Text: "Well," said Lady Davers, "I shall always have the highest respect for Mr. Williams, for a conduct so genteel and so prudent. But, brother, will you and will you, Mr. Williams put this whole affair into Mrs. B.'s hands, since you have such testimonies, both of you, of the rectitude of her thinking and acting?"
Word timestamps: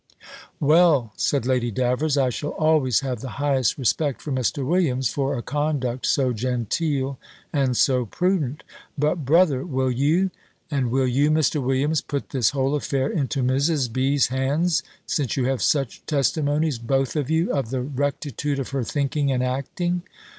"Well," 0.59 1.13
said 1.15 1.45
Lady 1.45 1.69
Davers, 1.69 2.17
"I 2.17 2.31
shall 2.31 2.53
always 2.53 3.01
have 3.01 3.19
the 3.19 3.37
highest 3.37 3.77
respect 3.77 4.19
for 4.19 4.31
Mr. 4.31 4.65
Williams, 4.65 5.11
for 5.11 5.37
a 5.37 5.43
conduct 5.43 6.07
so 6.07 6.33
genteel 6.33 7.19
and 7.53 7.77
so 7.77 8.07
prudent. 8.07 8.63
But, 8.97 9.25
brother, 9.25 9.63
will 9.63 9.91
you 9.91 10.31
and 10.71 10.89
will 10.89 11.05
you, 11.07 11.29
Mr. 11.29 11.61
Williams 11.63 12.01
put 12.01 12.29
this 12.31 12.49
whole 12.49 12.73
affair 12.73 13.09
into 13.11 13.43
Mrs. 13.43 13.93
B.'s 13.93 14.29
hands, 14.29 14.81
since 15.05 15.37
you 15.37 15.45
have 15.45 15.61
such 15.61 16.03
testimonies, 16.07 16.79
both 16.79 17.15
of 17.15 17.29
you, 17.29 17.53
of 17.53 17.69
the 17.69 17.81
rectitude 17.81 18.57
of 18.57 18.69
her 18.69 18.83
thinking 18.83 19.31
and 19.31 19.43
acting?" 19.43 20.01